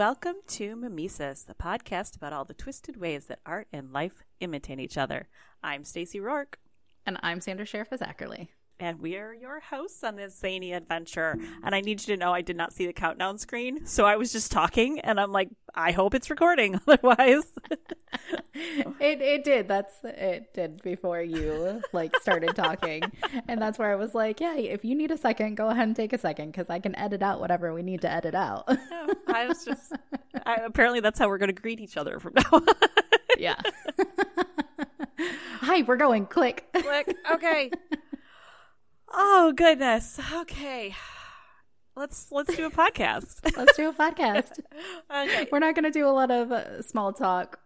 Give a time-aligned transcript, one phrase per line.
[0.00, 4.80] Welcome to Mimesis, the podcast about all the twisted ways that art and life imitate
[4.80, 5.28] each other.
[5.62, 6.58] I'm Stacey Rourke,
[7.04, 8.48] And I'm Sandra Sheriff Zackerly.
[8.80, 11.38] And we are your hosts on this zany adventure.
[11.62, 14.16] And I need you to know I did not see the countdown screen, so I
[14.16, 16.80] was just talking, and I'm like, I hope it's recording.
[16.88, 17.44] Otherwise,
[18.52, 19.68] It it did.
[19.68, 23.02] That's it did before you like started talking.
[23.48, 25.94] and that's where I was like, yeah, if you need a second, go ahead and
[25.96, 28.64] take a second cuz I can edit out whatever we need to edit out.
[29.28, 29.92] I was just.
[30.46, 32.66] I, apparently, that's how we're going to greet each other from now on.
[33.38, 33.56] yeah.
[35.60, 36.26] Hi, we're going.
[36.26, 36.66] Click.
[36.72, 37.14] Click.
[37.32, 37.70] Okay.
[39.12, 40.18] Oh goodness.
[40.32, 40.94] Okay.
[41.96, 43.40] Let's let's do a podcast.
[43.56, 44.60] Let's do a podcast.
[45.12, 45.48] Okay.
[45.50, 47.58] We're not going to do a lot of uh, small talk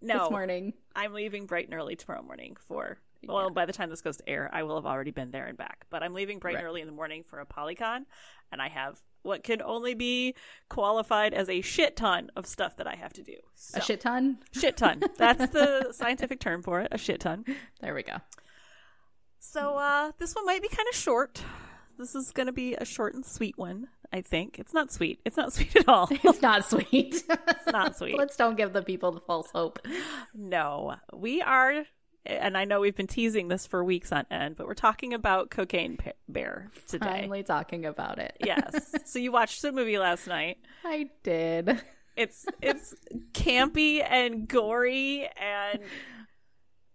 [0.00, 0.72] No, this morning.
[0.94, 2.98] I'm leaving bright and early tomorrow morning for.
[3.26, 5.58] Well, by the time this goes to air, I will have already been there and
[5.58, 5.84] back.
[5.90, 8.04] But I'm leaving bright and early in the morning for a Polycon,
[8.50, 10.34] and I have what can only be
[10.70, 13.34] qualified as a shit ton of stuff that I have to do.
[13.54, 14.38] So, A shit ton.
[14.52, 15.02] shit ton.
[15.18, 16.88] That's the scientific term for it.
[16.92, 17.44] A shit ton.
[17.80, 18.16] There we go.
[19.48, 21.42] So uh, this one might be kind of short.
[21.98, 23.88] This is going to be a short and sweet one.
[24.12, 25.20] I think it's not sweet.
[25.24, 26.08] It's not sweet at all.
[26.10, 27.22] It's not sweet.
[27.48, 28.16] It's not sweet.
[28.18, 29.78] Let's don't give the people the false hope.
[30.34, 31.84] No, we are,
[32.24, 35.50] and I know we've been teasing this for weeks on end, but we're talking about
[35.50, 37.06] Cocaine Bear today.
[37.06, 38.36] Finally talking about it.
[38.44, 38.94] Yes.
[39.04, 40.58] so you watched the movie last night.
[40.84, 41.80] I did.
[42.16, 42.94] It's it's
[43.32, 45.80] campy and gory and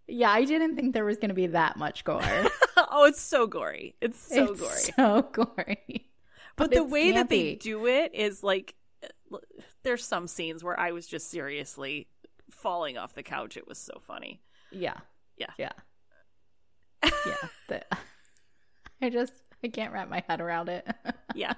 [0.08, 2.22] Yeah, I didn't think there was going to be that much gore.
[2.76, 3.94] oh, it's so gory.
[4.00, 4.92] It's so it's gory.
[4.96, 6.08] So gory.
[6.56, 8.74] but the it's way that they do it is like
[9.82, 12.08] there's some scenes where I was just seriously
[12.50, 13.56] falling off the couch.
[13.56, 14.42] It was so funny.
[14.70, 14.96] Yeah.
[15.36, 15.50] Yeah.
[15.58, 15.72] Yeah.
[17.02, 17.48] Yeah.
[17.68, 17.86] The-
[19.02, 19.32] I just
[19.64, 20.86] I can't wrap my head around it.
[21.34, 21.54] Yeah.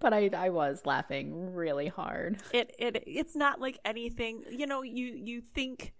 [0.00, 2.38] but I I was laughing really hard.
[2.52, 5.92] it it it's not like anything you know you you think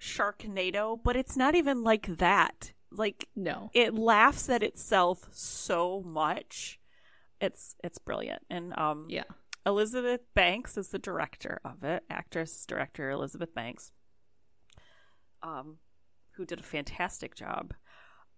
[0.00, 3.70] sharknado but it's not even like that like No.
[3.74, 6.78] it laughs at itself so much
[7.40, 9.24] it's it's brilliant and um Yeah.
[9.64, 13.90] elizabeth banks is the director of it actress director elizabeth banks
[15.42, 15.78] um
[16.32, 17.72] who did a fantastic job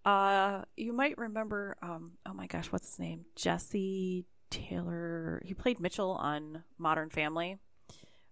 [0.05, 5.81] uh you might remember um oh my gosh what's his name jesse tyler he played
[5.81, 7.59] mitchell on modern family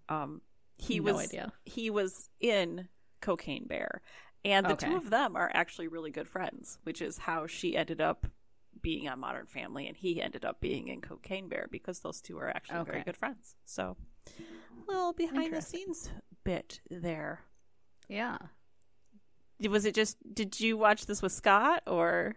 [0.08, 0.41] um
[0.78, 1.53] he No was idea.
[1.64, 2.88] he was in
[3.26, 4.00] cocaine bear
[4.44, 4.87] and the Okay.
[4.91, 8.26] two of them are actually really good friends which is how she ended up
[8.82, 12.38] being on modern family and he ended up being in cocaine bear because those two
[12.38, 13.97] are actually very good friends so
[14.38, 16.10] a little behind the scenes
[16.44, 17.41] bit there
[18.09, 18.38] Yeah.
[19.69, 22.37] was it just did you watch this with scott or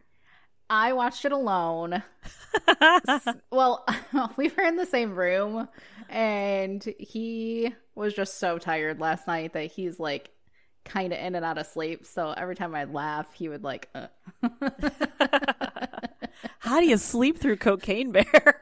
[0.72, 2.04] I watched it alone.
[3.52, 3.86] Well,
[4.38, 5.68] we were in the same room
[6.10, 10.30] and he was just so tired last night that he's like
[10.86, 12.06] kind of in and out of sleep.
[12.06, 14.08] So every time I'd laugh, he would like, uh.
[16.60, 18.60] how do you sleep through cocaine bear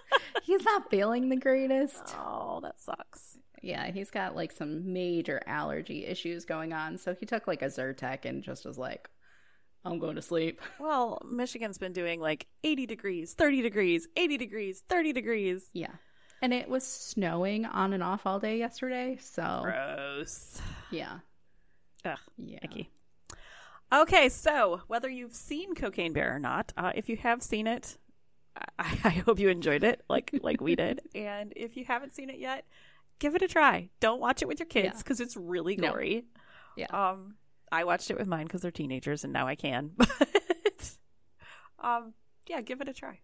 [0.42, 2.02] he's not feeling the greatest.
[2.18, 6.98] oh that sucks Yeah, he's got like some major allergy issues going on.
[6.98, 9.08] So he took like a Zyrtec and just was like,
[9.84, 10.60] I'm going to sleep.
[10.80, 15.92] well michigan's been doing like 80 degrees 30 degrees 80 degrees 30 degrees Yeah.
[16.42, 19.18] And it was snowing on and off all day yesterday.
[19.20, 21.18] So gross yeah.
[22.06, 22.58] Ugh, Yeah.
[22.62, 22.90] icky.
[23.92, 27.96] Okay, so whether you've seen Cocaine Bear or not, uh, if you have seen it,
[28.78, 31.00] I, I hope you enjoyed it, like like we did.
[31.14, 32.64] And if you haven't seen it yet,
[33.18, 33.90] give it a try.
[34.00, 34.98] Don't watch it with your kids Yeah.
[34.98, 35.92] because it's really No.
[35.92, 36.24] gory.
[36.76, 36.86] Yeah.
[36.86, 37.36] Um,
[37.72, 39.92] I watched it with mine because they're teenagers, and now I can.
[39.98, 40.96] But
[41.78, 42.14] um,
[42.48, 43.20] yeah, give it a try.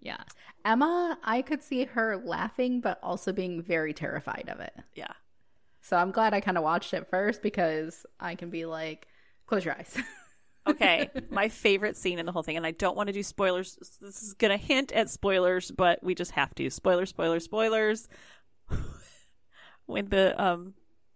[0.00, 0.18] Yeah.
[0.64, 4.74] Emma, I could see her laughing, but also being very terrified of it.
[4.94, 5.12] Yeah.
[5.82, 9.06] So I'm glad I kind of watched it first because I can be like,
[9.46, 9.96] close your eyes.
[10.66, 13.76] Okay, my favorite scene in the whole thing, and I don't want to do spoilers.
[14.00, 16.68] This is going to hint at spoilers, but we just have to.
[16.68, 18.08] Spoilers, spoilers, spoilers.
[19.86, 20.74] when the um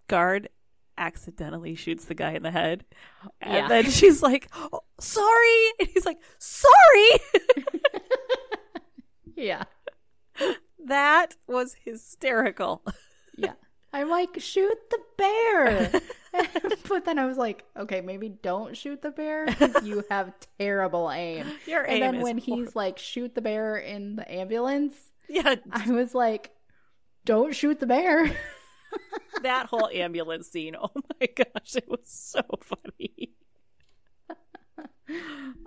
[0.08, 0.48] guard
[0.96, 2.86] accidentally shoots the guy in the head,
[3.42, 3.68] and Yeah.
[3.68, 7.10] then she's like, oh, "Sorry," and he's like, "Sorry."
[9.36, 9.64] yeah.
[10.86, 12.82] that was hysterical.
[13.36, 13.52] Yeah.
[13.94, 15.92] I'm like, shoot the bear.
[16.88, 21.12] but then I was like, okay, maybe don't shoot the bear because you have terrible
[21.12, 21.46] aim.
[21.64, 22.02] Your aim.
[22.02, 24.94] and then when he's like, shoot the bear in the ambulance,
[25.28, 26.50] yeah, I was like,
[27.24, 28.36] don't shoot the bear.
[29.42, 30.74] that whole ambulance scene.
[30.74, 33.30] Oh my gosh, it was so funny.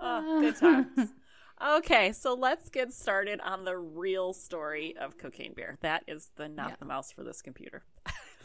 [0.00, 1.14] oh, good times.
[1.60, 5.76] Okay, so let's get started on the real story of Cocaine Bear.
[5.80, 6.76] That is the not Yeah.
[6.78, 7.82] the mouse for this computer.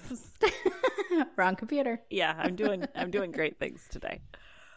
[1.36, 2.02] Wrong computer.
[2.10, 4.22] yeah, I'm doing I'm doing great things today.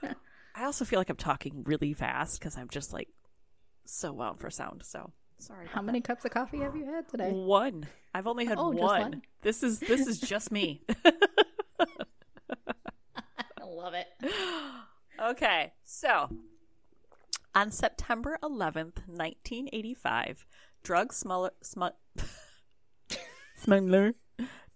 [0.54, 3.08] I also feel like I'm talking really fast because I'm just like
[3.86, 4.82] so wound for sound.
[4.84, 5.66] So sorry.
[5.72, 7.30] How many cups of coffee have you had today?
[7.32, 7.86] One.
[8.14, 8.76] I've only had Oh, one.
[8.78, 9.22] one?
[9.42, 10.82] This is this is just me.
[13.58, 14.06] I love it.
[15.20, 16.28] okay, so
[17.56, 20.44] on September 11th, 1985,
[20.82, 21.50] drug smuggler,
[23.56, 24.14] smuggler,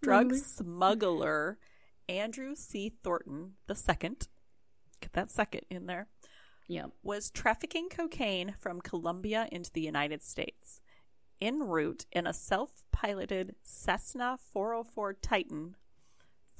[0.00, 1.58] drug smuggler
[2.08, 2.90] Andrew C.
[3.04, 3.76] Thornton II,
[5.00, 6.08] get that second in there,
[6.68, 6.92] Yep.
[7.02, 10.80] was trafficking cocaine from Colombia into the United States.
[11.38, 15.76] En route in a self piloted Cessna 404 Titan,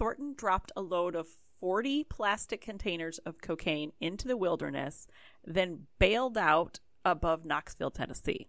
[0.01, 1.29] Thornton dropped a load of
[1.61, 5.07] 40 plastic containers of cocaine into the wilderness,
[5.45, 8.49] then bailed out above Knoxville, Tennessee.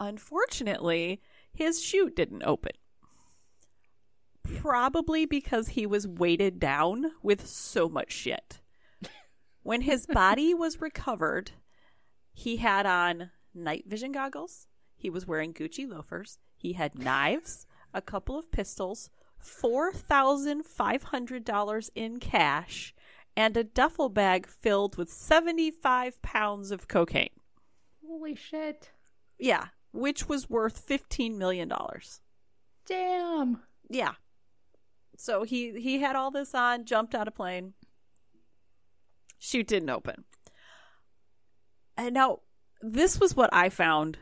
[0.00, 1.20] Unfortunately,
[1.52, 2.72] his chute didn't open.
[4.42, 8.62] Probably because he was weighted down with so much shit.
[9.62, 11.50] When his body was recovered,
[12.32, 18.00] he had on night vision goggles, he was wearing Gucci loafers, he had knives, a
[18.00, 19.10] couple of pistols,
[19.44, 22.94] $4,500 in cash,
[23.36, 27.28] and a duffel bag filled with 75 pounds of cocaine.
[28.06, 28.90] Holy shit.
[29.38, 31.72] Yeah, which was worth $15 million.
[32.86, 33.60] Damn.
[33.88, 34.14] Yeah.
[35.16, 37.74] So he he had all this on, jumped out of plane.
[39.38, 40.24] Chute didn't open.
[41.96, 42.40] And now
[42.80, 44.18] this was what I found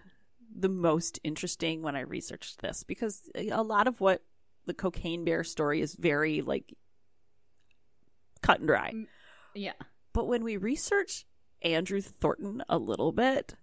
[0.59, 4.23] the most interesting when I researched this because a lot of what
[4.67, 6.75] the cocaine bear story is very like
[8.43, 8.93] cut and dry.
[9.55, 9.73] Yeah.
[10.13, 11.27] But when we research
[11.63, 13.55] Andrew Thornton a little bit,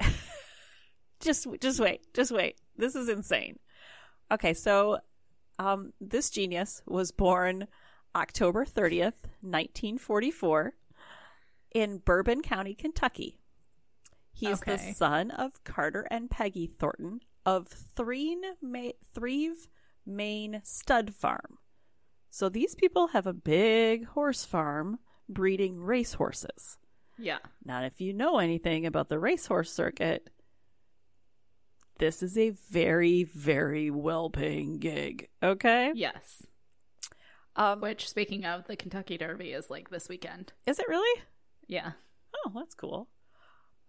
[1.20, 2.56] just just wait, just wait.
[2.76, 3.58] This is insane.
[4.30, 4.98] Okay, so
[5.58, 7.66] um, this genius was born
[8.14, 10.74] October 30th, 1944,
[11.74, 13.38] in Bourbon County, Kentucky.
[14.32, 19.68] He's the son of Carter and Peggy Thornton of Threen Ma- Threave,
[20.08, 21.58] Main Stud Farm.
[22.30, 26.78] So these people have a big horse farm breeding race horses.
[27.18, 27.38] Yeah.
[27.64, 30.30] Now, if you know anything about the racehorse circuit,
[31.98, 35.28] this is a very, very well paying gig.
[35.42, 35.92] Okay?
[35.94, 36.46] Yes.
[37.56, 40.52] Um, Which, speaking of, the Kentucky Derby is like this weekend.
[40.66, 41.22] is it really?
[41.66, 41.92] Yeah.
[42.36, 43.08] Oh, that's cool.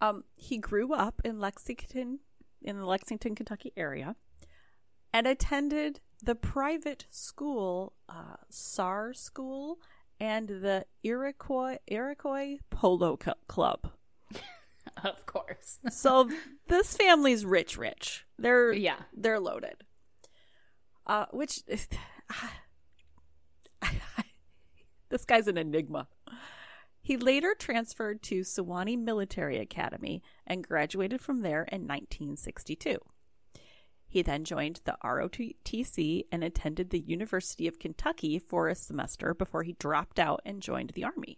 [0.02, 2.20] Um, he grew up in Lexington,
[2.62, 4.16] in the Lexington, Kentucky area,
[5.14, 9.80] and attended the private school, uh, Sayre School,
[10.20, 13.92] and the Iroquois Iroquois Polo Cu- Club.
[15.04, 15.80] Of course.
[15.92, 16.30] So
[16.68, 18.26] this family's rich, rich.
[18.38, 18.98] They're yeah.
[19.16, 19.84] they're loaded.
[21.06, 21.64] Uh, which
[25.10, 26.08] this guy's an enigma.
[27.02, 32.98] He later transferred to Sewanee Military Academy and graduated from there in 1962.
[34.12, 39.62] He then joined the ROTC and attended the University of Kentucky for a semester before
[39.62, 41.38] he dropped out and joined the Army.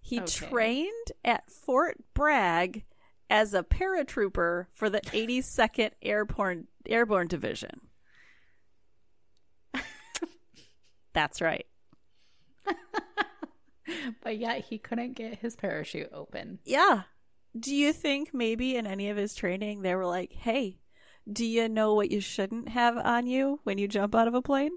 [0.00, 0.46] He Okay.
[0.48, 2.86] trained at Fort Bragg
[3.28, 7.82] as a paratrooper for the 82nd Airborne Airborne Division.
[11.12, 11.66] That's right.
[14.22, 16.58] But yet he couldn't get his parachute open.
[16.64, 17.02] Yeah.
[17.58, 20.78] Do you think maybe in any of his training they were like, "Hey,
[21.30, 24.42] do you know what you shouldn't have on you when you jump out of a
[24.42, 24.72] plane?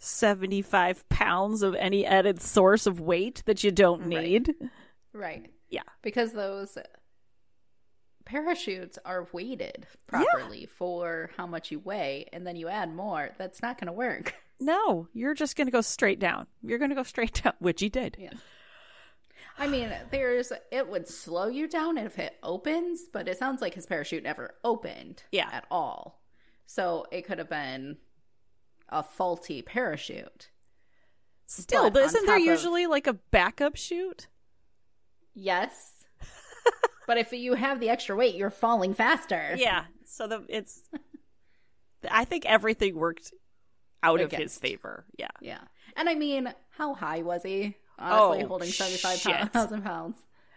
[0.00, 4.54] 75 pounds of any added source of weight that you don't need."
[5.12, 5.50] Right.
[5.68, 5.82] Yeah.
[6.02, 6.78] Because those
[8.24, 13.30] parachutes are weighted properly for how much you weigh, and then you add more.
[13.38, 14.34] That's not going to work.
[14.60, 16.46] No, you're just going to go straight down.
[16.62, 18.16] You're going to go straight down, which he did.
[18.18, 18.32] Yeah.
[19.58, 23.74] I mean, there's it would slow you down if it opens, but it sounds like
[23.74, 25.48] his parachute never opened Yeah.
[25.52, 26.22] at all.
[26.66, 27.96] So it could have been
[28.88, 30.50] a faulty parachute.
[31.46, 34.28] Still, But but isn't there top of- usually like a backup chute?
[35.34, 36.04] Yes.
[37.06, 39.54] but if you have the extra weight, you're falling faster.
[39.56, 39.84] Yeah.
[40.04, 40.82] So the it's
[42.10, 43.32] I think everything worked
[44.02, 45.04] out of his favor.
[45.18, 45.28] Yeah.
[45.40, 45.60] Yeah.
[45.96, 47.76] And I mean, how high was he?
[47.98, 49.52] Honestly, Oh, holding 75 shit.
[49.52, 50.16] thousand pounds.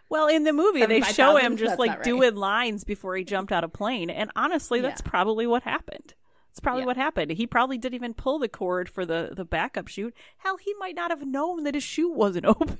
[0.09, 1.45] Well, in the movie, they show 75,000?
[1.45, 2.03] him just like right.
[2.03, 5.09] doing lines before he jumped out of plane, and honestly, that's Yeah.
[5.09, 6.13] probably what happened.
[6.49, 6.87] It's probably Yeah.
[6.87, 7.31] what happened.
[7.31, 10.13] He probably didn't even pull the cord for the the backup chute.
[10.39, 12.77] Hell, he might not have known that his chute wasn't open.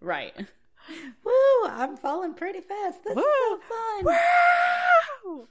[0.00, 0.32] Right.
[1.24, 1.64] Woo!
[1.66, 3.02] I'm falling pretty fast.
[3.02, 3.22] This Woo!
[3.22, 4.04] is so fun.
[4.04, 5.46] Wow!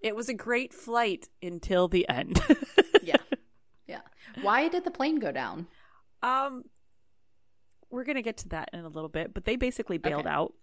[0.00, 2.40] It was a great flight until the end.
[3.02, 3.16] yeah,
[3.86, 4.00] yeah.
[4.42, 5.66] Why did the plane go down?
[6.22, 6.64] um,
[7.90, 10.34] we're gonna get to that in a little bit, but they basically bailed Okay.
[10.34, 10.54] out.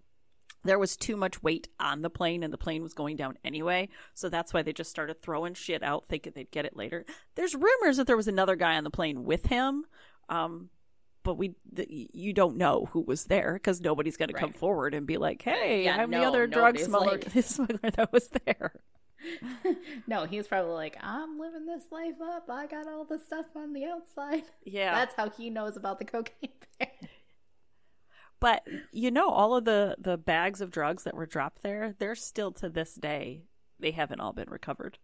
[0.63, 3.89] There was too much weight on the plane, and the plane was going down anyway.
[4.15, 7.05] So that's why they just started throwing shit out, thinking they'd get it later.
[7.35, 9.85] There's rumors that there was another guy on the plane with him,
[10.27, 10.69] um,
[11.23, 14.93] but we th- you don't know who was there because nobody's going to come forward
[14.95, 18.73] and be like, "Hey, Yeah, I'm the other drug smuggler, like- smuggler that was there."
[20.07, 22.47] no, he's probably like, I'm living this life up.
[22.49, 24.43] I got all the stuff on the outside.
[24.63, 26.49] Yeah, That's how he knows about the cocaine.
[28.45, 28.61] But
[28.91, 32.51] you know, all of the the bags of drugs that were dropped there, they're still
[32.51, 33.41] to this day
[33.79, 34.99] they haven't all been recovered.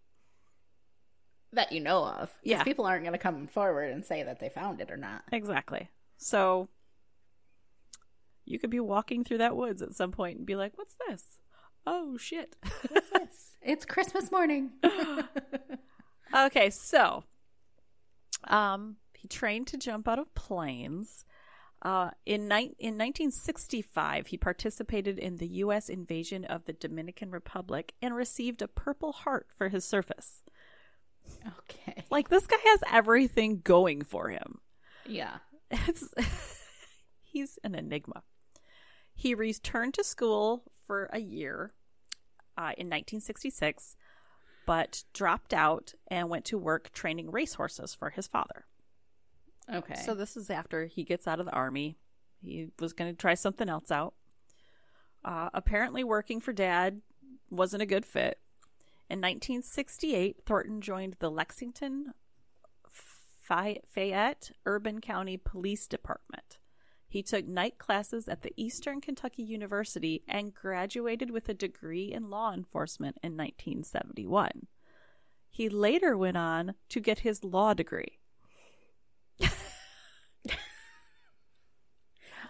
[1.51, 2.29] that you know of.
[2.43, 2.61] Yeah.
[2.61, 5.23] people aren't going to come forward and say that they found it or not.
[5.31, 5.89] Exactly.
[6.17, 6.69] So
[8.45, 11.39] you could be walking through that woods at some point and be like, "What's this?
[11.87, 12.55] Oh shit."
[12.89, 13.57] What's this?
[13.63, 14.69] it's Christmas morning.
[16.35, 17.23] okay, so
[18.43, 21.25] um he trained to jump out of planes.
[21.81, 25.89] Uh, in, ni- in 1965, he participated in the U.S.
[25.89, 30.43] invasion of the Dominican Republic and received a Purple Heart for his service.
[31.59, 32.03] okay.
[32.11, 34.59] Like this guy has everything going for him.
[35.07, 35.37] Yeah.
[35.71, 36.07] It's
[37.23, 38.23] he's an enigma.
[39.13, 41.73] He returned to school for a year
[42.57, 43.95] uh, in 1966,
[44.65, 48.65] but dropped out and went to work training racehorses for his father.
[49.71, 49.95] Okay.
[49.95, 51.97] So this is after he gets out of the army.
[52.41, 54.13] He was going to try something else out.
[55.23, 57.01] Uh, apparently, working for dad
[57.49, 58.39] wasn't a good fit.
[59.09, 62.13] In 1968, Thornton joined the Lexington
[62.89, 66.57] Fay- Fayette Urban County Police Department.
[67.07, 72.29] He took night classes at the Eastern Kentucky University and graduated with a degree in
[72.29, 74.67] law enforcement in 1971.
[75.49, 78.20] He later went on to get his law degree.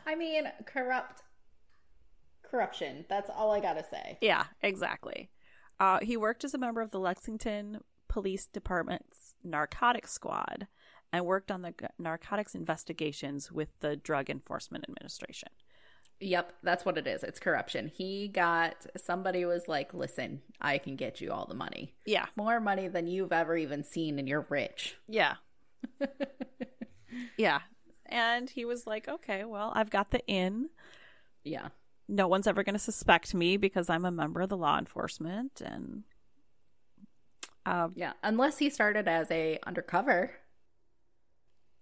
[0.07, 1.23] I mean, corrupt
[2.43, 3.05] corruption.
[3.09, 4.17] That's all I got to say.
[4.21, 5.29] Yeah, exactly.
[5.79, 10.67] Uh, he worked as a member of the Lexington Police Department's narcotics squad
[11.13, 15.49] and worked on the narcotics investigations with the Drug Enforcement Administration.
[16.19, 17.23] Yep, that's what it is.
[17.23, 17.87] It's corruption.
[17.87, 21.95] He got somebody was like, "Listen, I can get you all the money.
[22.05, 25.35] Yeah, More money than you've ever even seen and you're rich." yeah,
[27.37, 27.61] yeah.
[28.11, 30.69] And he was like, okay, well, I've got the in.
[31.43, 31.69] Yeah.
[32.07, 35.61] No one's ever going to suspect me because I'm a member of the law enforcement.
[35.63, 36.03] And
[37.65, 40.31] uh, Yeah, unless he started as a undercover.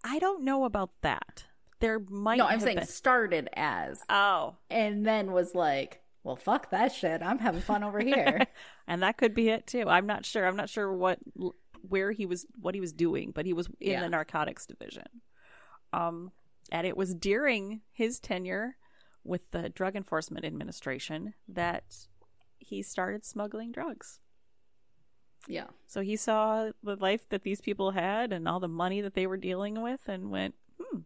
[0.04, 1.46] I don't know about that.
[1.80, 6.70] There might no, I'm saying been- started as Oh, and then was like, "Well, fuck
[6.72, 7.22] that shit.
[7.22, 8.46] I'm having fun over here."
[8.88, 9.86] and that could be it too.
[9.88, 10.46] I'm not sure.
[10.46, 11.20] I'm not sure what
[11.88, 14.02] where he was what he was doing, but he was in Yeah.
[14.02, 15.06] the narcotics division.
[15.94, 16.32] Um
[16.72, 18.78] and it was during his tenure
[19.24, 21.84] with the Drug Enforcement Administration that
[22.60, 24.20] he started smuggling drugs.
[25.48, 25.68] yeah.
[25.88, 29.26] So he saw the life that these people had and all the money that they
[29.26, 31.00] were dealing with and went, "Hmm.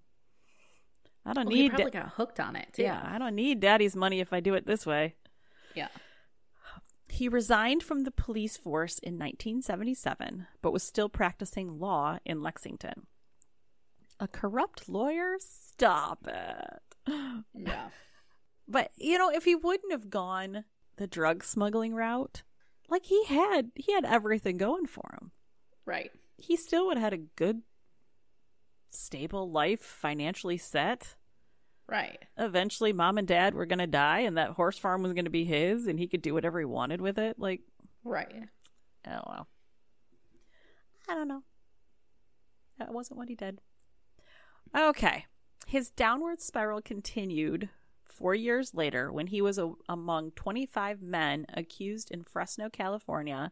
[1.25, 2.82] I don't Well, he need probably da- got hooked on it too.
[2.84, 5.16] yeah, I don't need daddy's money if I do it this way."
[5.75, 5.88] Yeah.
[7.08, 13.06] He resigned from the police force in 1977, but was still practicing law in Lexington.
[14.20, 15.36] A corrupt lawyer?
[15.39, 16.82] Stop it.
[17.53, 17.89] Yeah.
[18.65, 20.63] But, you know, if he wouldn't have gone
[20.96, 22.43] the drug smuggling route,
[22.88, 25.32] like he had, he had everything going for him.
[25.86, 26.12] Right.
[26.38, 27.63] He still would have had a good,
[28.89, 31.15] stable life, financially set.
[31.89, 32.20] Right.
[32.38, 35.29] Eventually, mom and dad were going to die, and that horse farm was going to
[35.29, 37.38] be his, and he could do whatever he wanted with it.
[37.38, 37.60] Like,
[38.05, 38.34] Right.
[39.05, 39.48] Oh well.
[41.10, 41.43] I don't know.
[42.79, 43.60] That wasn't what he did.
[44.75, 45.25] Okay.
[45.67, 47.70] His downward spiral continued
[48.05, 53.51] four years later when he was a- among 25 men accused in Fresno, California,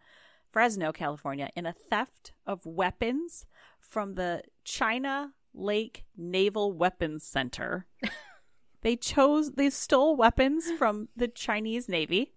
[0.51, 3.46] Fresno, California, in a theft of weapons
[3.80, 7.88] from the China Lake Naval Weapons Center.
[8.82, 12.34] they chose, they stole weapons from the Chinese Navy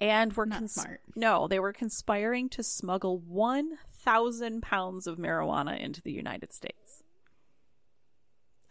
[0.00, 1.00] and were Not cons- smart.
[1.14, 3.18] No, they were conspiring to smuggle
[4.04, 7.02] 1,000 pounds of marijuana into the United States.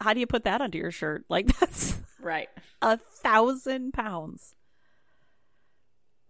[0.00, 1.24] How do you put that under your shirt?
[1.28, 2.48] Like, that's Right.
[2.82, 4.54] a thousand pounds.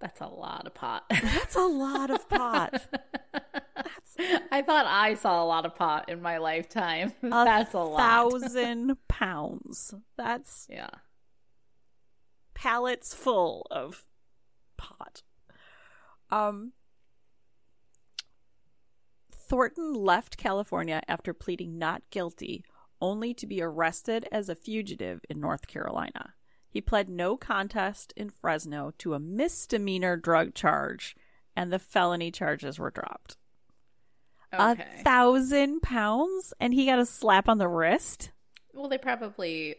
[0.00, 1.04] That's a lot of pot.
[1.10, 2.82] That's a lot of pot.
[4.50, 7.12] I thought I saw a lot of pot in my lifetime.
[7.22, 7.98] That's a lot.
[8.00, 9.94] thousand pounds.
[10.16, 10.88] That's Yeah.
[12.54, 14.04] pallets full of
[14.76, 15.22] pot.
[16.30, 16.72] Um,
[19.50, 22.64] Thornton left California after pleading not guilty,
[23.00, 26.34] only to be arrested as a fugitive in North Carolina.
[26.68, 31.16] He pled no contest in Fresno to a misdemeanor drug charge,
[31.56, 33.38] and the felony charges were dropped.
[34.54, 34.86] Okay.
[34.98, 38.30] A thousand pounds, and he got a slap on the wrist?
[38.72, 39.74] well, they probably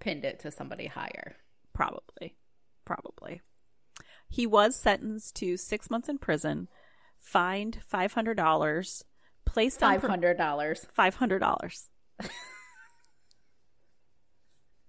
[0.00, 1.36] pinned it to somebody higher.
[1.74, 2.36] Probably.
[2.86, 3.42] Probably.
[4.30, 6.68] He was sentenced to six months in prison,
[7.18, 9.02] fined $500,
[9.52, 10.86] placed on Five hundred dollars.
[10.92, 11.88] five hundred dollars.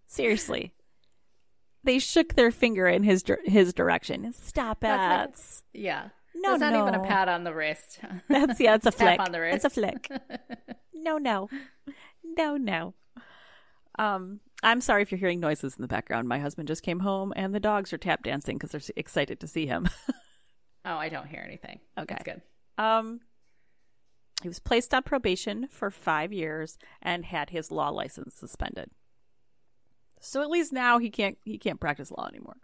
[0.08, 0.74] Seriously,
[1.84, 4.34] they shook their finger in his his direction.
[4.34, 5.82] Stop That's it!
[5.82, 6.10] Yeah.
[6.36, 8.00] No, That's not even a pat on the wrist.
[8.30, 9.20] That's yeah, it's a flick.
[9.20, 9.56] on the wrist.
[9.58, 10.10] It's a flick.
[10.94, 11.50] No, no,
[12.24, 12.94] no, no.
[14.00, 16.27] Um, I'm sorry if you're hearing noises in the background.
[16.27, 19.48] My husband just came home, and the dogs are tap dancing because they're excited to
[19.48, 19.89] see him.
[20.86, 21.80] oh, I don't hear anything.
[21.98, 22.15] Okay.
[22.18, 22.41] That's good.
[22.77, 23.20] Um,
[24.41, 28.89] he was placed on probation for five years and had his law license suspended.
[30.19, 32.57] So at least now he can't he can't practice law anymore,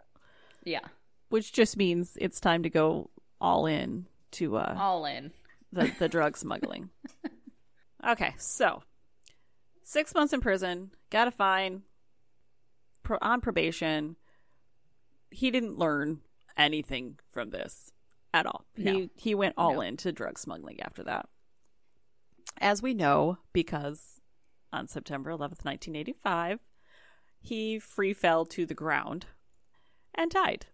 [0.64, 0.86] Yeah.
[1.28, 5.32] which just means it's time to go all in to uh, All in.
[5.72, 6.90] the the drug smuggling.
[8.06, 8.84] Okay, so
[9.82, 11.82] six months in prison, got a fine,
[13.02, 14.14] pro- on probation.
[15.32, 16.20] He didn't learn
[16.56, 17.90] anything from this
[18.32, 18.64] at all.
[18.76, 18.92] No.
[18.92, 19.80] He he went all No.
[19.80, 21.28] into drug smuggling after that.
[22.60, 24.20] As we know, because
[24.72, 26.60] on September 11th, 1985,
[27.40, 29.26] he free fell to the ground
[30.14, 30.66] and died.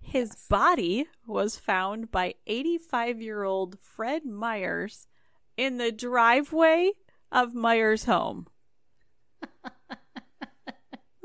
[0.00, 0.46] His Yes.
[0.48, 5.08] body was found by 85 year old Fred Myers
[5.56, 6.92] in the driveway
[7.32, 8.46] of Myers' home.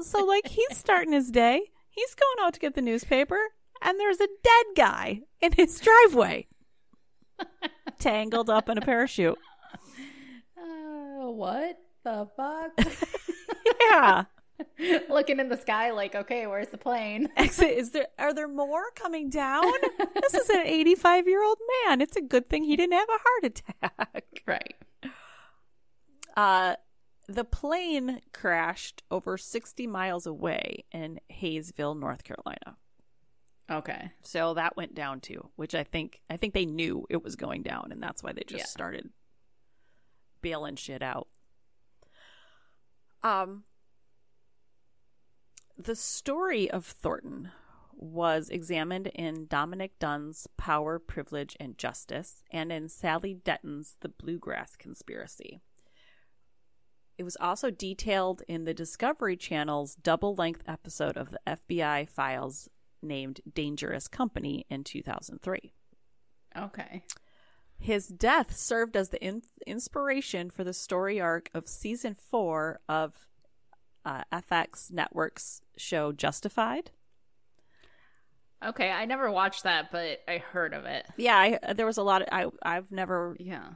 [0.01, 1.71] so, like, he's starting his day.
[1.89, 3.39] He's going out to get the newspaper,
[3.81, 6.47] and there's a dead guy in his driveway,
[7.99, 9.37] tangled up in a parachute.
[11.35, 12.71] What the fuck?
[13.91, 14.23] Yeah.
[15.09, 17.29] Looking in the sky, like, okay, where's the plane?
[17.37, 17.71] Exit.
[17.71, 18.07] Is there?
[18.19, 19.63] Are there more coming down?
[20.21, 22.01] This is an 85 year old man.
[22.01, 24.41] It's a good thing he didn't have a heart attack.
[24.47, 24.75] right.
[26.35, 26.75] Uh,
[27.27, 32.77] the plane crashed over 60 miles away in Hayesville, North Carolina.
[33.71, 34.11] Okay.
[34.23, 37.63] So that went down too, which I think I think they knew it was going
[37.63, 38.65] down, and that's why they just Yeah.
[38.65, 39.09] started
[40.43, 41.27] bailing shit out.
[43.23, 43.63] Um,
[45.77, 47.49] the story of Thornton
[47.95, 54.75] was examined in Dominick Dunne's Power, Privilege, and Justice, and in Sally Denton's The Bluegrass
[54.75, 55.61] Conspiracy.
[57.17, 62.69] It was also detailed in the Discovery Channel's double length episode of the FBI files
[63.01, 65.73] named Dangerous Company in 2003.
[66.57, 67.03] Okay.
[67.79, 73.27] His death served as the in- inspiration for the story arc of season four of
[74.05, 76.91] uh, FX Network's show Justified.
[78.65, 78.89] Okay.
[78.91, 81.05] I never watched that, but I heard of it.
[81.17, 83.71] Yeah, I, there was a lot of I I've never Yeah.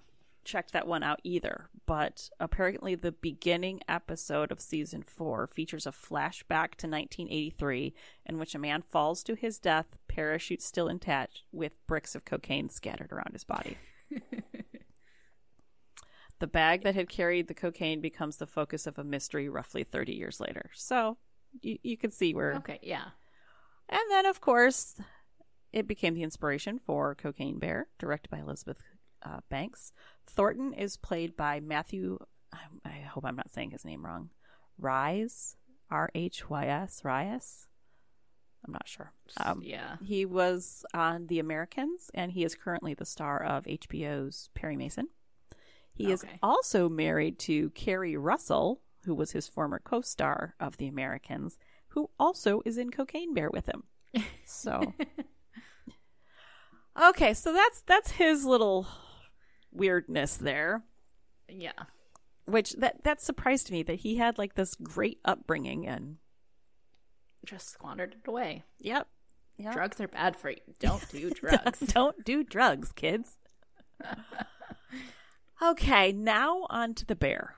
[0.46, 5.92] checked that one out either, but apparently the beginning episode of season 4 features a
[5.92, 7.94] flashback to 1983
[8.26, 12.70] in which a man falls to his death, parachute still intact with bricks of cocaine
[12.70, 13.78] scattered around his body.
[16.40, 20.14] the bag that had carried the cocaine becomes the focus of a mystery roughly 30
[20.14, 20.72] years later.
[20.74, 21.18] So,
[21.62, 22.80] you, you can see where Okay.
[22.82, 23.10] Yeah.
[23.90, 24.96] and then, of course,
[25.72, 28.82] it became the inspiration for Cocaine Bear, directed by Elizabeth
[29.22, 29.92] uh, Banks.
[30.26, 32.18] Thornton is played by Matthew.
[32.52, 34.32] I, I hope I'm not saying his name wrong.
[34.80, 35.58] Rise,
[35.92, 37.67] R H Y S, Ryas.
[38.66, 39.12] I'm not sure.
[39.38, 39.98] Um, yeah.
[40.04, 45.08] he was on The Americans, and he is currently the star of HBO's Perry Mason.
[45.94, 50.88] He is also married to Keri Russell, who was his former co star of The
[50.88, 51.58] Americans,
[51.90, 53.84] who also is in Cocaine Bear with him.
[54.46, 54.94] So,
[57.10, 58.88] okay, so that's that's his little
[59.72, 60.84] weirdness there,
[61.50, 61.72] Yeah.
[62.46, 66.18] which that that surprised me that he had like this great upbringing and
[67.46, 68.64] Just squandered it away.
[68.80, 69.08] yep,
[69.58, 69.74] yep.
[69.74, 70.58] Drugs are bad for you.
[70.80, 71.80] Don't do drugs.
[71.94, 73.38] Don't do drugs, kids.
[75.62, 77.56] okay, now on to the bear.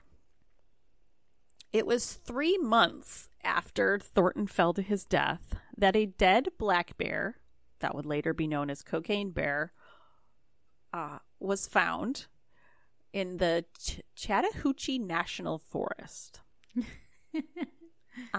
[1.72, 7.36] It was three months after Thornton fell to his death that a dead black bear,
[7.78, 9.72] that would later be known as Cocaine Bear,
[10.92, 12.26] uh, was found
[13.12, 16.40] in the Ch- Chattahoochee National Forest.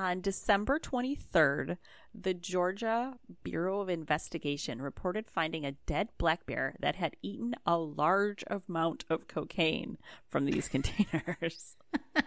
[0.02, 1.78] On December 23rd,
[2.12, 7.78] the Georgia Bureau of Investigation reported finding a dead black bear that had eaten a
[7.78, 11.76] large amount of cocaine from these containers.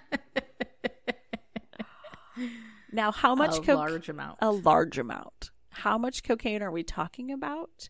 [2.93, 3.75] now, how much a cocaine?
[3.75, 4.39] large amount.
[4.41, 5.51] a large amount.
[5.71, 7.89] How much cocaine are we talking about?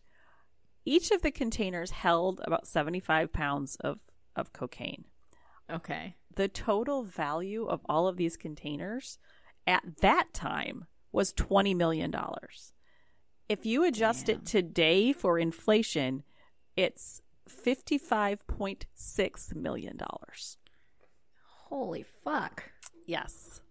[0.83, 3.99] Each of the containers held about 75 pounds of,
[4.35, 5.05] of cocaine.
[5.71, 6.15] Okay.
[6.35, 9.19] The total value of all of these containers
[9.67, 12.13] at that time was $20 million.
[13.47, 14.37] If you adjust Damn.
[14.37, 16.23] it today for inflation,
[16.75, 19.99] it's $55.6 million.
[21.69, 22.71] Holy fuck.
[23.05, 23.61] Yes.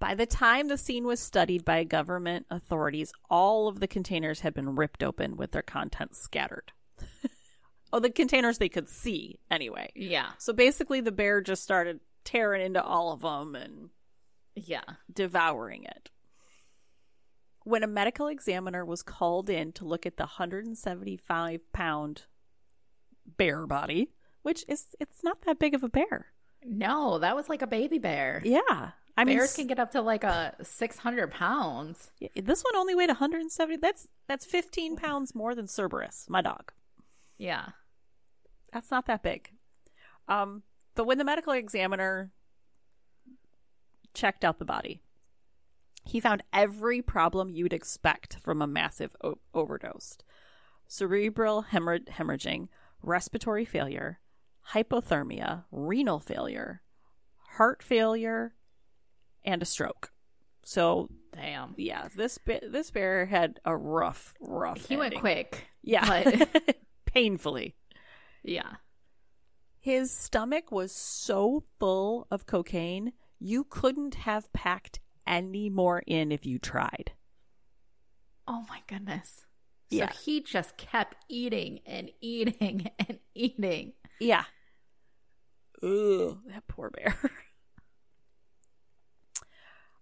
[0.00, 4.54] By the time the scene was studied by government authorities, all of the containers had
[4.54, 6.72] been ripped open with their contents scattered.
[7.92, 9.90] oh, the containers they could see, anyway.
[9.96, 10.30] Yeah.
[10.38, 13.90] So basically, the bear just started tearing into all of them and
[14.66, 14.82] Yeah.
[15.12, 16.10] devouring it.
[17.64, 22.22] When a medical examiner was called in to look at the 175 pound
[23.36, 26.26] bear body, which is it's not that big of a bear.
[26.64, 28.40] No, that was like a baby bear.
[28.44, 28.92] Yeah.
[29.16, 32.12] I mean, Bears can get up to like a 600 pounds.
[32.36, 33.76] This one only weighed 170.
[33.78, 36.70] That's that's 15 pounds more than Cerberus, my dog.
[37.36, 37.70] Yeah.
[38.72, 39.50] That's not that big.
[40.28, 40.62] Um,
[40.94, 42.30] but when the medical examiner
[44.18, 45.00] checked out the body,
[46.04, 50.18] he found every problem you'd expect from a massive o- overdose:
[50.86, 52.68] cerebral hemorrh- hemorrhaging,
[53.02, 54.20] respiratory failure,
[54.72, 56.82] hypothermia, renal failure,
[57.56, 58.54] heart failure,
[59.44, 60.10] and a stroke.
[60.64, 61.74] So Damn.
[61.78, 64.86] yeah, this this bear had a rough, rough.
[64.86, 65.66] He went quick.
[65.82, 66.76] Yeah, But
[67.06, 67.74] painfully.
[68.42, 68.72] yeah.
[69.80, 76.44] His stomach was so full of cocaine, you couldn't have packed any more in if
[76.46, 77.12] you tried.
[78.46, 79.44] Oh my goodness.
[79.90, 80.12] So Yeah.
[80.12, 83.92] he just kept eating and eating and eating.
[84.20, 84.44] Yeah.
[85.82, 87.16] Ugh, that poor bear.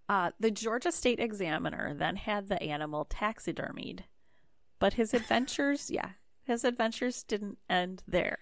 [0.09, 4.05] Uh, the Georgia State Examiner then had the animal taxidermied,
[4.79, 6.11] but his adventures, yeah,
[6.44, 8.38] his adventures didn't end there.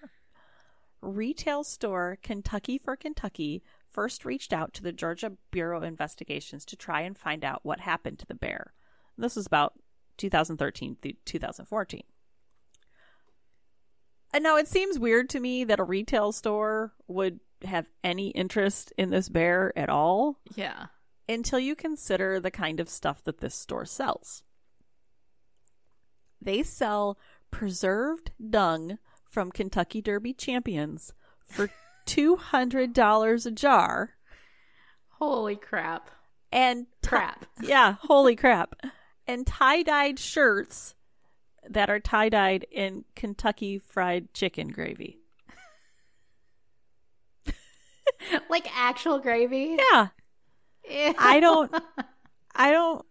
[1.01, 3.63] Retail store Kentucky for Kentucky
[3.95, 7.81] first reached out to the Georgia Bureau of Investigations to try and find out what
[7.81, 8.75] happened to the bear.
[9.17, 9.75] This was about
[10.19, 12.03] 2013 through 2014.
[14.33, 18.93] And now it seems weird to me that a retail store would have any interest
[18.99, 20.87] in this bear at all Yeah.
[21.29, 24.43] until you consider the kind of stuff that this store sells.
[26.43, 27.17] They sell
[27.53, 31.15] preserved dung from Kentucky Derby champions
[31.47, 31.71] for
[32.07, 34.11] $200 a jar
[35.19, 36.11] Holy crap.
[36.53, 37.47] and ti- Crap.
[37.63, 38.75] yeah, holy crap.
[39.27, 40.95] And tie-dyed shirts
[41.69, 45.19] that are tie-dyed in Kentucky fried chicken gravy.
[48.51, 49.79] like actual gravy?
[49.93, 50.09] Yeah.
[50.91, 51.15] Ew.
[51.19, 51.75] I don't
[52.55, 53.05] I don't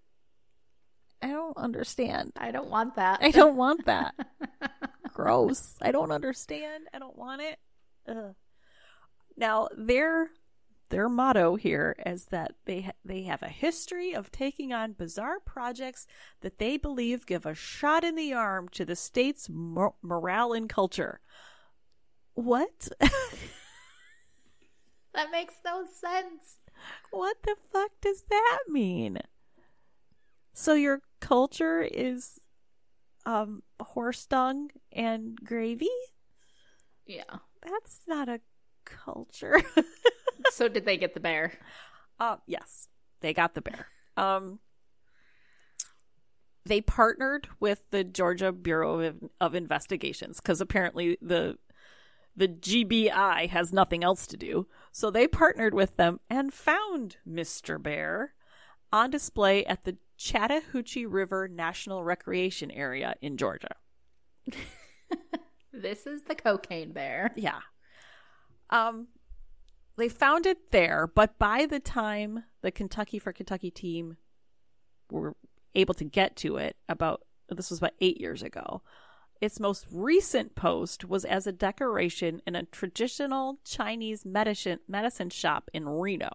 [1.22, 2.34] I don't understand.
[2.38, 3.20] I don't want that.
[3.24, 4.14] I don't want that.
[5.14, 5.76] Gross.
[5.82, 6.88] I don't understand.
[6.94, 7.58] I don't want it.
[8.08, 8.36] Ugh.
[9.38, 10.30] Now their
[10.90, 15.40] their motto here is that they ha- they have a history of taking on bizarre
[15.40, 16.06] projects
[16.42, 20.70] that they believe give a shot in the arm to the state's mor- morale and
[20.70, 21.20] culture.
[22.36, 22.90] What?
[25.14, 26.58] That makes no sense.
[27.12, 29.20] what the fuck does that mean?
[30.54, 32.40] So your culture is
[33.26, 35.90] um horse dung and gravy?
[37.06, 37.40] Yeah.
[37.62, 38.42] That's not a
[38.86, 39.62] culture.
[40.52, 41.54] so did they get the bear?
[42.20, 42.88] uh yes,
[43.22, 43.88] they got the bear.
[44.18, 44.60] Um
[46.66, 51.58] they partnered with the Georgia Bureau of, of Investigations cuz apparently the
[52.36, 54.68] the GBI has nothing else to do.
[54.92, 57.82] So they partnered with them and found Mr.
[57.82, 58.34] Bear
[58.92, 63.76] on display at the Chattahoochee River National Recreation Area in Georgia.
[65.74, 67.32] This is the cocaine bear.
[67.36, 67.60] Yeah.
[68.74, 69.08] Um
[69.96, 74.18] they found it there, but by the time the Kentucky for Kentucky team
[75.12, 75.36] were
[75.76, 78.82] able to get to it about this was about 8 years ago.
[79.40, 85.70] Its most recent post was as a decoration in a traditional Chinese medicine medicine shop
[85.74, 86.32] in Reno.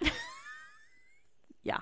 [1.62, 1.80] yeah.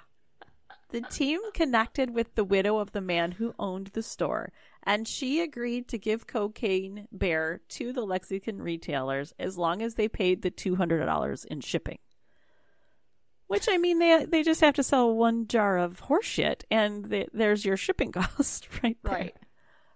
[0.90, 4.52] The team connected with the widow of the man who owned the store,
[4.88, 10.08] and she agreed to give Cocaine Bear to the Lexington retailers as long as they
[10.08, 11.98] paid the $200 in shipping.
[13.48, 17.06] Which I mean, they they just have to sell one jar of horse shit, and
[17.06, 19.12] they, there's your shipping cost right there.
[19.12, 19.36] Right.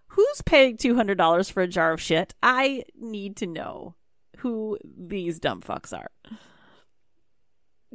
[0.08, 2.34] Who's paying two hundred dollars for a jar of shit?
[2.42, 3.94] I need to know
[4.38, 6.10] who these dumb fucks are.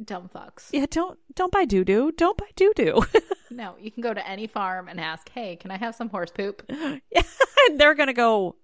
[0.02, 0.68] Dumb fucks.
[0.70, 2.12] Yeah, don't don't buy doo doo.
[2.12, 3.02] Don't buy doo doo.
[3.50, 6.30] No, you can go to any farm and ask, "Hey, can I have some horse
[6.30, 7.22] poop?" yeah,
[7.68, 8.56] and they're gonna go.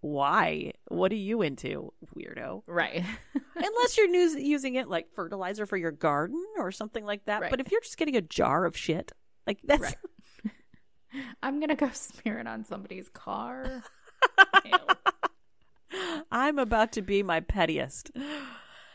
[0.00, 0.72] Why?
[0.88, 2.62] What are you into, weirdo?
[2.66, 3.02] Right.
[3.56, 7.40] Unless you're us- using it like fertilizer for your garden or something like that.
[7.40, 7.50] Right.
[7.50, 9.12] But if you're just getting a jar of shit,
[9.46, 9.96] like that's Right.
[11.42, 13.82] I'm gonna go smear it on somebody's car.
[16.30, 18.10] I'm about to be my pettiest.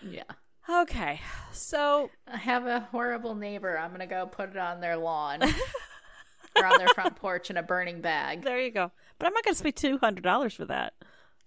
[0.07, 0.23] Yeah.
[0.69, 1.19] Okay,
[1.51, 3.77] so I have a horrible neighbor.
[3.77, 5.41] I'm gonna go put it on their lawn
[6.55, 8.43] or on their front porch in a burning bag.
[8.43, 8.91] there you go.
[9.17, 10.93] But I'm not going to spend two hundred dollars for that.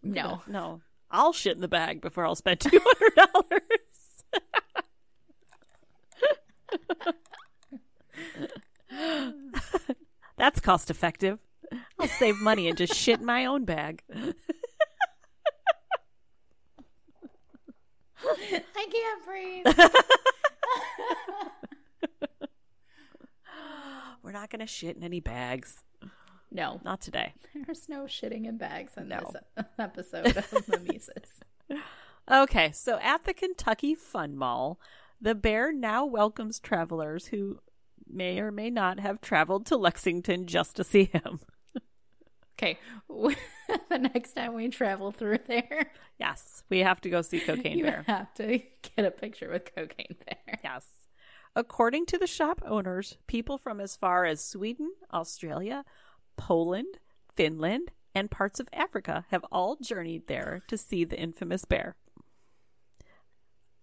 [0.02, 0.42] No.
[0.48, 0.80] no,
[1.10, 3.70] I'll shit in the bag before I'll spend two hundred dollars.
[10.36, 11.38] That's cost effective.
[11.98, 14.02] I'll save money and just shit in my own bag.
[18.76, 19.66] I can't breathe.
[24.22, 25.82] We're not going to shit in any bags.
[26.50, 27.32] No, Not today.
[27.54, 29.32] there's no shitting in bags in No.
[29.56, 31.40] this episode of Mimesis.
[32.30, 34.78] Okay, so at the Kentucky Fun Mall,
[35.20, 37.58] the bear now welcomes travelers who
[38.06, 41.40] may or may not have traveled to Lexington just to see him.
[42.62, 47.78] Okay, the next time we travel through there, Yes, we have to go see Cocaine
[47.78, 48.04] you Bear.
[48.06, 48.60] have to
[48.96, 50.60] get a picture with Cocaine Bear.
[50.62, 50.86] Yes.
[51.56, 55.84] According to the shop owners, people from as far as Sweden, Australia,
[56.36, 56.98] Poland,
[57.34, 61.96] Finland, and parts of Africa have all journeyed there to see the infamous bear.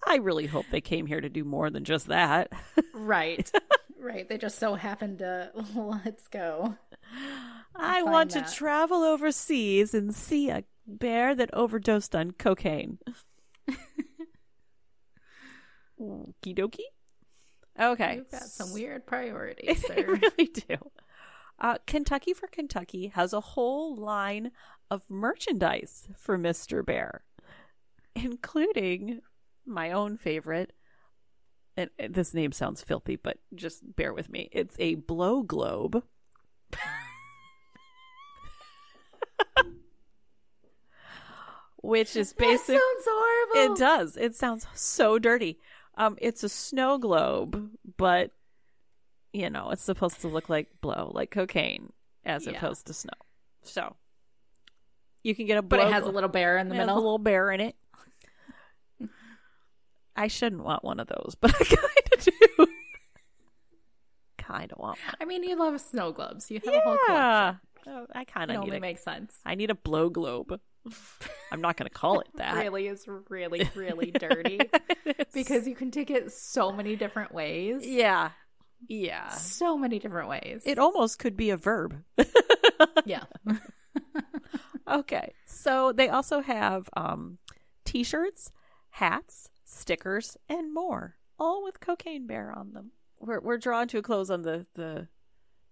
[0.08, 2.52] I really hope they came here to do more than just that.
[2.94, 3.52] Right,
[4.00, 4.28] right.
[4.30, 6.76] They just so happened to let's go.
[7.80, 8.48] I want that.
[8.48, 13.00] to travel overseas and see a bear that overdosed on cocaine.
[16.00, 16.80] Okie dokie.
[17.80, 18.16] Okay.
[18.16, 20.20] You've got some weird priorities, They sir.
[20.22, 20.76] really do.
[21.60, 24.52] Uh, Kentucky for Kentucky has a whole line
[24.90, 26.86] of merchandise for Mr.
[26.86, 27.24] Bear,
[28.16, 29.20] including
[29.66, 30.72] my own favorite.
[31.76, 34.50] And and this name sounds filthy, but just bear with me.
[34.52, 36.04] It's a blow globe.
[41.82, 42.76] Which is That basic.
[42.80, 43.74] sounds horrible.
[43.74, 44.18] It does.
[44.18, 45.60] It sounds so dirty.
[45.96, 48.32] Um, it's a snow globe, but
[49.34, 51.94] you know, it's supposed to look like blow, like cocaine,
[52.26, 52.54] as Yeah.
[52.54, 53.14] opposed to snow.
[53.64, 53.96] So
[55.24, 56.96] you can get a But it has a little bear in the it has a
[56.96, 57.76] little bear in it.
[60.16, 61.78] I shouldn't want one of those, but I kind
[62.14, 62.68] of do.
[64.38, 65.16] kind of want one.
[65.22, 66.50] I mean, you love snow globes.
[66.52, 67.60] You have a whole collection.
[67.88, 69.40] Oh, I kind of need only a, makes sense.
[69.46, 70.60] I need a blow globe.
[71.52, 72.56] I'm not going to call it that.
[72.56, 74.60] Really is really, really dirty
[75.34, 77.86] because you can take it so many different ways.
[77.86, 78.32] yeah,
[78.88, 79.30] yeah.
[79.30, 80.64] So many different ways.
[80.66, 82.04] It almost could be a verb.
[83.06, 83.24] yeah.
[84.88, 85.34] Okay.
[85.46, 87.38] So they also have um,
[87.86, 88.52] t shirts,
[88.92, 92.92] hats, stickers, and more, all with Cocaine Bear on them.
[93.20, 95.08] We're, we're drawn to a close on the, the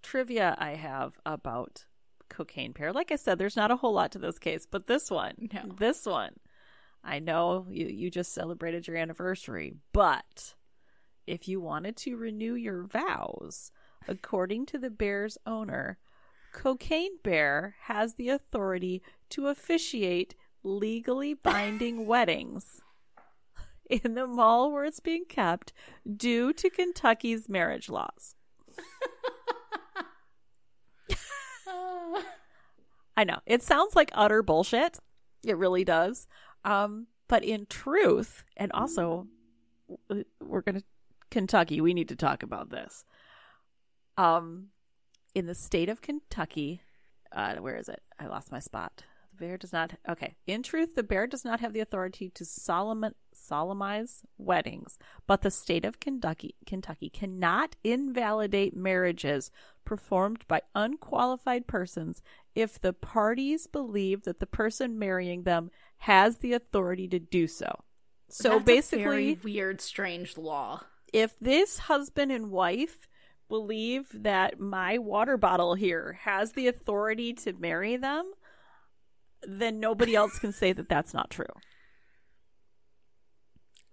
[0.03, 1.85] trivia I have about
[2.29, 2.93] Cocaine Bear.
[2.93, 5.73] Like I said, there's not a whole lot to this case, but this one, No.
[5.77, 6.33] this one,
[7.03, 10.55] I know you, you just celebrated your anniversary, but
[11.25, 13.71] if you wanted to renew your vows,
[14.07, 15.97] according to the bear's owner,
[16.53, 22.81] Cocaine Bear has the authority to officiate legally binding weddings
[23.89, 25.71] in the mall where it's being kept
[26.15, 28.35] due to Kentucky's marriage laws.
[33.17, 33.39] I know.
[33.47, 34.99] It sounds like utter bullshit.
[35.43, 36.27] It really does.
[36.63, 39.27] Um, but in truth, and also
[40.39, 40.83] we're going to
[41.31, 43.03] Kentucky, we need to talk about this.
[44.17, 44.67] Um,
[45.33, 46.81] in the state of Kentucky,
[47.31, 48.01] uh, where is it?
[48.19, 49.03] I lost my spot.
[49.31, 49.93] The bear does not.
[50.07, 50.35] Okay.
[50.45, 53.03] In truth, the bear does not have the authority to solemn,
[53.47, 59.51] solemnize weddings, but the state of Kentucky, Kentucky cannot invalidate marriages
[59.85, 62.21] performed by unqualified persons
[62.55, 67.83] if the parties believe that the person marrying them has the authority to do so.
[68.29, 70.81] So that's a basically, weird, strange law.
[71.13, 73.07] if this husband and wife
[73.47, 78.29] believe that my water bottle here has the authority to marry them,
[79.43, 81.45] then nobody else can say that that's not true.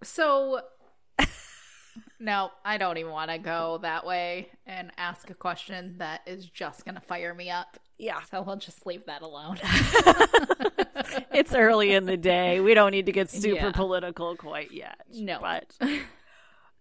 [0.05, 0.61] So,
[2.21, 6.47] no, I don't even want to go that way and ask a question that is
[6.47, 7.79] just going to fire me up.
[7.99, 8.21] Yeah.
[8.31, 9.59] So we'll just leave that alone.
[11.33, 12.61] it's early in the day.
[12.61, 13.73] We don't need to get super Yeah.
[13.73, 15.01] political quite yet.
[15.13, 15.39] No.
[15.41, 15.77] But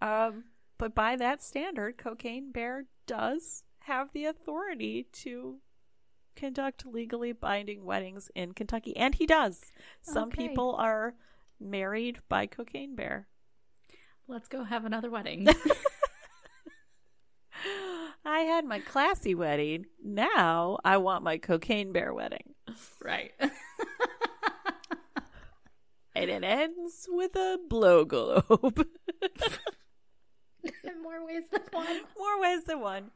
[0.02, 0.46] um
[0.80, 5.58] but by that standard, Cocaine Bear does have the authority to
[6.36, 9.72] conduct legally binding weddings in Kentucky and he does.
[10.02, 10.48] Some Okay.
[10.48, 11.14] people are
[11.64, 13.28] married by Cocaine Bear.
[14.28, 15.48] Let's go have another wedding.
[18.26, 19.86] I had my classy wedding.
[20.04, 22.54] Now I want my Cocaine Bear wedding.
[23.04, 23.32] right.
[26.16, 28.46] And it ends with a blow globe.
[30.84, 32.02] In more ways than one.
[32.18, 33.12] More ways than one.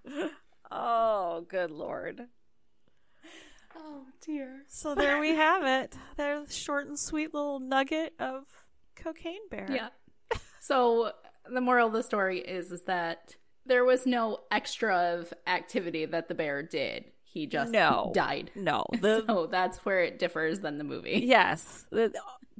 [0.72, 2.28] Oh, good lord.
[3.78, 4.64] Oh, dear.
[4.68, 5.96] So there we have it.
[6.18, 8.46] There's short and sweet little nugget of
[8.96, 9.68] Cocaine Bear.
[9.70, 9.90] Yeah.
[10.60, 11.12] So
[11.50, 13.36] the moral of the story is is that
[13.66, 17.06] there was no extra of activity that the bear did.
[17.24, 18.12] He just No.
[18.16, 18.52] died.
[18.56, 18.86] No.
[19.02, 21.22] The so that's where it differs than the movie.
[21.26, 21.86] yes.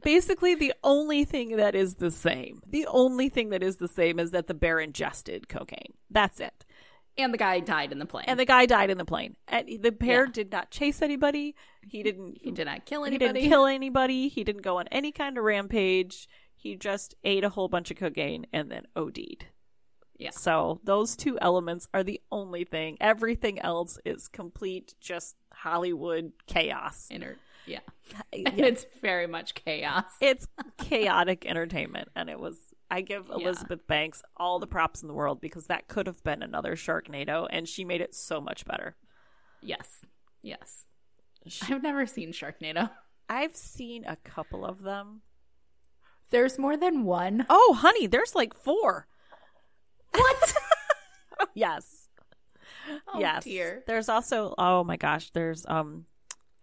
[0.04, 2.62] Basically the only thing that is the same.
[2.68, 5.94] The only thing that is the same is that the bear ingested cocaine.
[6.12, 6.66] That's it.
[7.18, 8.26] And the guy died in the plane.
[8.28, 9.36] And the guy died in the plane.
[9.48, 10.32] And the bear Yeah.
[10.32, 11.56] did not chase anybody.
[11.88, 13.28] He didn't he did not kill anybody.
[13.28, 14.28] He didn't kill anybody.
[14.28, 16.28] He didn't go on any kind of rampage.
[16.56, 19.46] He just ate a whole bunch of cocaine and then OD'd.
[20.18, 20.32] Yeah.
[20.32, 22.98] So those two elements are the only thing.
[23.00, 27.08] Everything else is complete, just Hollywood chaos.
[27.12, 27.38] Inner.
[27.68, 27.80] Yeah.
[28.16, 28.50] Uh, yeah.
[28.56, 30.06] It's very much chaos.
[30.20, 32.58] It's chaotic entertainment, and it was.
[32.90, 33.36] I give Yeah.
[33.36, 37.48] Elizabeth Banks all the props in the world because that could have been another Sharknado,
[37.50, 38.96] and she made it so much better.
[39.62, 40.06] Yes.
[40.42, 40.86] Yes.
[41.48, 42.90] She- I've never seen Sharknado.
[43.30, 45.22] I've seen a couple of them.
[46.30, 47.46] There's more than one.
[47.50, 49.08] Oh, honey, there's like four.
[50.14, 50.54] What?
[51.54, 52.10] yes.
[53.14, 53.44] Oh, yes.
[53.44, 53.84] dear.
[53.88, 56.06] There's also oh my gosh, there's um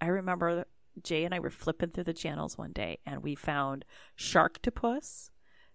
[0.01, 0.67] I remember
[1.03, 3.85] Jay and I were flipping through the channels one day and we found
[4.19, 5.31] Sharktopus,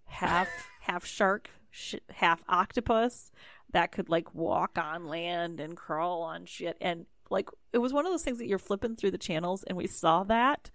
[0.10, 0.48] half
[0.82, 3.32] half shark, sh- half octopus
[3.72, 8.06] that could like walk on land and crawl on shit and like it was one
[8.06, 10.72] of those things that you're flipping through the channels and we saw that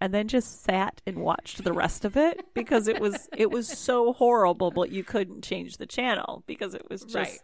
[0.00, 3.66] and then just sat and watched the rest of it because it was it was
[3.66, 7.38] so horrible but you couldn't change the channel because it was just Right.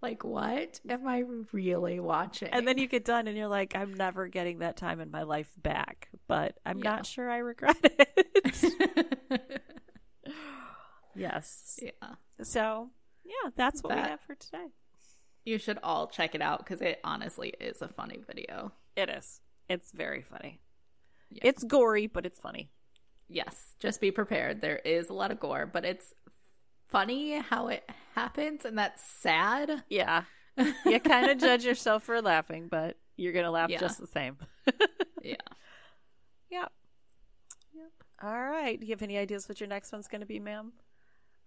[0.00, 2.48] Like what am I really watching?
[2.50, 5.24] And then you get done and you're like, I'm never getting that time in my
[5.24, 6.08] life back.
[6.28, 6.90] But I'm Yeah.
[6.90, 9.62] not sure I regret it.
[11.18, 11.78] yes.
[11.82, 12.14] yeah.
[12.42, 12.90] So,
[13.24, 14.66] yeah, that's what we have for today.
[15.44, 18.72] You should all check it out because it honestly is a funny video.
[18.96, 19.40] It is.
[19.68, 20.60] It's very funny.
[21.30, 21.42] Yeah.
[21.44, 22.70] It's gory, but it's funny.
[23.28, 24.60] Yes, just be prepared.
[24.62, 26.14] There is a lot of gore, but it's
[26.88, 29.84] funny how it happens, and that's sad.
[29.88, 30.24] Yeah.
[30.84, 33.78] You kind of judge yourself for laughing, but you're going to laugh Yeah.
[33.78, 34.38] just the same.
[35.22, 35.36] Yeah.
[36.50, 36.72] Yep.
[37.74, 37.92] Yep.
[38.22, 38.78] All right.
[38.80, 40.72] Do you have any ideas what your next one's going to be, ma'am?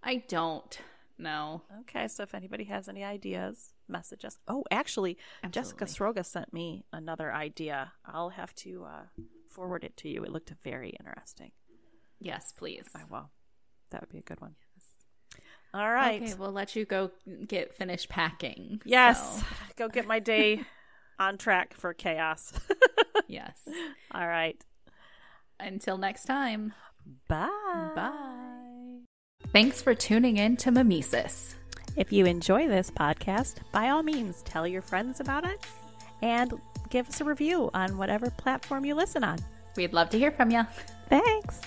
[0.03, 0.79] I don't
[1.17, 1.61] know.
[1.81, 4.37] Okay, so if anybody has any ideas, message us.
[4.47, 5.17] Oh, actually,
[5.51, 7.93] Jessica Sroga sent me another idea.
[8.05, 9.03] I'll have to uh,
[9.49, 10.23] forward it to you.
[10.23, 11.51] It looked very interesting.
[12.19, 12.87] Yes, please.
[12.95, 13.31] Oh, well,
[13.91, 14.55] that would be a good one.
[14.75, 15.41] Yes.
[15.73, 16.21] All right.
[16.21, 17.11] Okay, we'll let you go
[17.47, 18.81] get finished packing.
[18.85, 20.61] yes, So, go get my day
[21.19, 22.53] on track for chaos.
[23.28, 23.61] yes.
[24.11, 24.63] All right.
[25.59, 26.73] Until next time.
[27.28, 27.91] Bye.
[27.95, 28.47] Bye.
[29.54, 31.56] Thanks for tuning in to Mimesis.
[31.97, 35.60] If you enjoy this podcast, by all means, tell your friends about it
[36.22, 36.54] and
[36.89, 39.39] give us a review on whatever platform you listen on.
[39.76, 40.66] We'd love to hear from you.
[41.10, 41.60] Thanks.